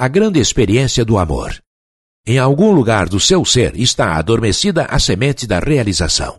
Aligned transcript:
A 0.00 0.06
grande 0.06 0.38
experiência 0.38 1.04
do 1.04 1.18
amor. 1.18 1.58
Em 2.24 2.38
algum 2.38 2.70
lugar 2.70 3.08
do 3.08 3.18
seu 3.18 3.44
ser 3.44 3.74
está 3.74 4.14
adormecida 4.14 4.84
a 4.84 4.96
semente 4.96 5.44
da 5.44 5.58
realização. 5.58 6.36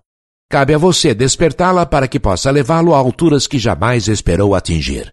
Cabe 0.49 0.73
a 0.73 0.77
você 0.77 1.13
despertá-la 1.13 1.85
para 1.85 2.07
que 2.07 2.21
possa 2.21 2.49
levá-lo 2.51 2.95
a 2.95 2.97
alturas 2.97 3.47
que 3.47 3.59
jamais 3.59 4.07
esperou 4.07 4.55
atingir. 4.55 5.11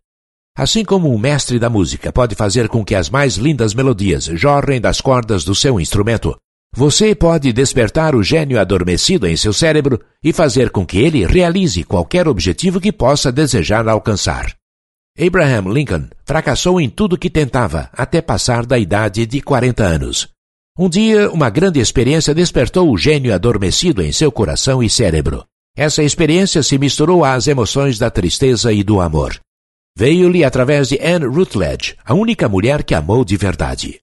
Assim 0.56 0.85
como 0.85 1.12
um 1.12 1.19
mestre 1.19 1.59
da 1.59 1.69
música 1.69 2.12
pode 2.12 2.37
fazer 2.37 2.69
com 2.69 2.85
que 2.85 2.95
as 2.95 3.11
mais 3.11 3.35
lindas 3.35 3.74
melodias 3.74 4.27
jorrem 4.27 4.80
das 4.80 5.00
cordas 5.00 5.42
do 5.42 5.52
seu 5.52 5.80
instrumento, 5.80 6.36
você 6.72 7.16
pode 7.16 7.52
despertar 7.52 8.14
o 8.14 8.22
gênio 8.22 8.60
adormecido 8.60 9.26
em 9.26 9.36
seu 9.36 9.52
cérebro 9.52 10.00
e 10.22 10.32
fazer 10.32 10.70
com 10.70 10.86
que 10.86 10.98
ele 10.98 11.26
realize 11.26 11.82
qualquer 11.82 12.28
objetivo 12.28 12.80
que 12.80 12.92
possa 12.92 13.32
desejar 13.32 13.88
alcançar. 13.88 14.54
Abraham 15.19 15.73
Lincoln 15.73 16.09
fracassou 16.25 16.79
em 16.79 16.91
tudo 16.91 17.16
que 17.16 17.30
tentava 17.30 17.89
até 17.93 18.21
passar 18.21 18.66
da 18.66 18.79
idade 18.79 19.25
de 19.25 19.41
40 19.41 19.83
anos. 19.83 20.29
Um 20.79 20.91
dia, 20.91 21.30
uma 21.30 21.48
grande 21.48 21.80
experiência 21.80 22.34
despertou 22.34 22.91
o 22.91 22.98
gênio 22.98 23.34
adormecido 23.34 24.02
em 24.02 24.12
seu 24.12 24.30
coração 24.30 24.83
e 24.83 24.91
cérebro. 24.91 25.43
Essa 25.74 26.02
experiência 26.02 26.62
se 26.62 26.77
misturou 26.77 27.24
às 27.24 27.47
emoções 27.47 27.98
da 27.98 28.10
tristeza 28.10 28.73
e 28.74 28.83
do 28.83 29.01
amor. 29.01 29.41
Veio-lhe 29.97 30.45
através 30.45 30.88
de 30.88 30.98
Anne 31.01 31.24
Rutledge, 31.24 31.96
a 32.05 32.12
única 32.12 32.46
mulher 32.46 32.85
que 32.85 32.95
amou 32.95 33.24
de 33.24 33.38
verdade. 33.38 34.01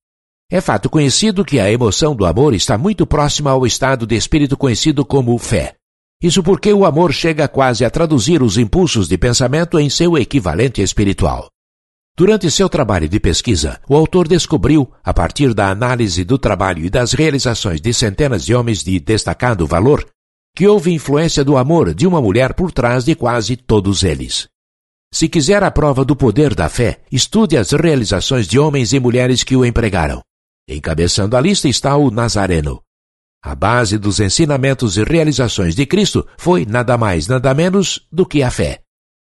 É 0.50 0.60
fato 0.62 0.90
conhecido 0.90 1.46
que 1.46 1.60
a 1.60 1.72
emoção 1.72 2.16
do 2.16 2.26
amor 2.26 2.56
está 2.56 2.76
muito 2.76 3.06
próxima 3.06 3.52
ao 3.52 3.68
estado 3.68 4.08
de 4.08 4.16
espírito 4.16 4.58
conhecido 4.58 5.06
como 5.06 5.38
fé. 5.38 5.76
Isso 6.24 6.42
porque 6.42 6.72
o 6.72 6.86
amor 6.86 7.12
chega 7.12 7.50
quase 7.50 7.84
a 7.84 7.90
traduzir 7.90 8.42
os 8.42 8.58
impulsos 8.58 9.10
de 9.10 9.18
pensamento 9.18 9.78
em 9.78 9.90
seu 9.90 10.18
equivalente 10.18 10.82
espiritual. 10.82 11.50
Durante 12.16 12.50
seu 12.50 12.70
trabalho 12.70 13.10
de 13.10 13.20
pesquisa, 13.20 13.82
o 13.90 13.96
autor 13.96 14.26
descobriu, 14.26 14.90
a 15.04 15.14
partir 15.14 15.54
da 15.54 15.70
análise 15.70 16.24
do 16.24 16.38
trabalho 16.38 16.86
e 16.86 16.90
das 16.90 17.12
realizações 17.12 17.82
de 17.82 17.94
centenas 17.94 18.46
de 18.46 18.56
homens 18.56 18.82
de 18.82 18.98
destacado 19.02 19.68
valor, 19.68 20.08
que 20.56 20.66
houve 20.66 20.94
influência 20.94 21.44
do 21.44 21.58
amor 21.58 21.94
de 21.94 22.08
uma 22.08 22.22
mulher 22.22 22.54
por 22.54 22.72
trás 22.72 23.04
de 23.04 23.16
quase 23.16 23.58
todos 23.58 24.02
eles. 24.04 24.48
Se 25.12 25.28
quiser 25.28 25.62
a 25.62 25.72
prova 25.72 26.06
do 26.06 26.16
poder 26.16 26.56
da 26.56 26.70
fé, 26.70 27.02
estude 27.12 27.58
as 27.58 27.72
realizações 27.72 28.48
de 28.48 28.58
homens 28.58 28.94
e 28.94 29.00
mulheres 29.00 29.44
que 29.44 29.58
o 29.58 29.66
empregaram. 29.66 30.22
Encabeçando 30.70 31.36
a 31.36 31.42
lista 31.42 31.68
está 31.68 31.98
o 31.98 32.10
Nazareno. 32.10 32.82
A 33.44 33.54
base 33.54 33.98
dos 33.98 34.20
ensinamentos 34.20 34.96
e 34.96 35.04
realizações 35.04 35.76
de 35.76 35.86
Cristo 35.86 36.26
foi 36.38 36.66
nada 36.66 36.98
mais, 36.98 37.28
nada 37.28 37.54
menos 37.54 38.08
do 38.12 38.26
que 38.26 38.42
a 38.42 38.50
fé. 38.50 38.80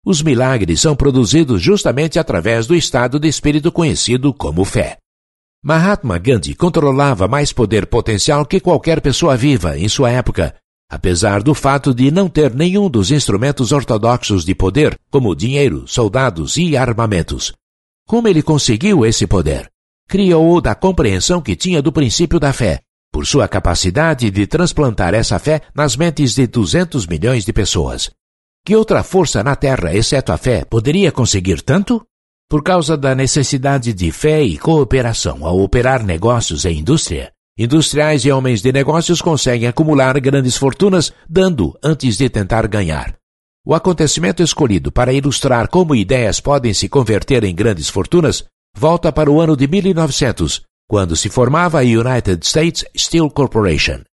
Os 0.03 0.23
milagres 0.23 0.81
são 0.81 0.95
produzidos 0.95 1.61
justamente 1.61 2.17
através 2.17 2.65
do 2.65 2.75
estado 2.75 3.19
de 3.19 3.27
espírito 3.27 3.71
conhecido 3.71 4.33
como 4.33 4.65
fé. 4.65 4.97
Mahatma 5.63 6.17
Gandhi 6.17 6.55
controlava 6.55 7.27
mais 7.27 7.53
poder 7.53 7.85
potencial 7.85 8.45
que 8.45 8.59
qualquer 8.59 9.01
pessoa 9.01 9.37
viva 9.37 9.77
em 9.77 9.87
sua 9.87 10.09
época 10.09 10.55
apesar 10.89 11.43
do 11.43 11.53
fato 11.53 11.93
de 11.93 12.09
não 12.09 12.29
ter 12.29 12.53
nenhum 12.53 12.89
dos 12.89 13.11
instrumentos 13.11 13.71
ortodoxos 13.71 14.45
de 14.45 14.55
poder, 14.55 14.97
como 15.11 15.35
dinheiro, 15.35 15.87
soldados 15.87 16.57
e 16.57 16.77
armamentos. 16.77 17.53
Como 18.07 18.27
ele 18.27 18.41
conseguiu 18.41 19.05
esse 19.05 19.27
poder? 19.27 19.69
Criou-o 20.07 20.61
da 20.61 20.73
compreensão 20.73 21.41
que 21.41 21.55
tinha 21.55 21.81
do 21.81 21.91
princípio 21.91 22.39
da 22.39 22.53
fé, 22.53 22.79
por 23.17 23.25
sua 23.25 23.47
capacidade 23.47 24.29
de 24.29 24.45
transplantar 24.45 25.15
essa 25.15 25.39
fé 25.39 25.63
nas 25.73 25.97
mentes 25.97 26.35
de 26.35 26.45
200 26.45 27.07
milhões 27.07 27.43
de 27.43 27.51
pessoas. 27.51 28.11
Que 28.63 28.75
outra 28.75 29.01
força 29.01 29.43
na 29.43 29.55
Terra, 29.55 29.91
exceto 29.91 30.31
a 30.31 30.37
fé, 30.37 30.63
poderia 30.63 31.11
conseguir 31.11 31.63
tanto? 31.63 32.05
Por 32.47 32.61
causa 32.61 32.95
da 32.95 33.15
necessidade 33.15 33.91
de 33.91 34.11
fé 34.11 34.43
e 34.43 34.55
cooperação 34.55 35.47
ao 35.47 35.59
operar 35.59 36.03
negócios 36.03 36.63
e 36.63 36.69
indústria, 36.69 37.31
Industriais 37.57 38.23
e 38.23 38.31
homens 38.31 38.61
de 38.61 38.71
negócios 38.71 39.19
conseguem 39.19 39.67
acumular 39.67 40.19
grandes 40.19 40.55
fortunas 40.55 41.11
dando 41.27 41.75
antes 41.83 42.17
de 42.17 42.29
tentar 42.29 42.67
ganhar. 42.67 43.15
O 43.65 43.73
acontecimento 43.73 44.43
escolhido 44.43 44.91
para 44.91 45.11
ilustrar 45.11 45.69
como 45.69 45.95
ideias 45.95 46.39
podem 46.39 46.71
se 46.71 46.87
converter 46.87 47.43
em 47.43 47.55
grandes 47.55 47.89
fortunas 47.89 48.43
volta 48.77 49.11
para 49.11 49.31
o 49.31 49.41
ano 49.41 49.57
de 49.57 49.67
1900, 49.67 50.66
quando 50.89 51.17
se 51.17 51.29
formava 51.29 51.79
a 51.79 51.83
United 51.83 52.45
States 52.45 52.85
Steel 52.95 53.29
Corporation. 53.29 54.03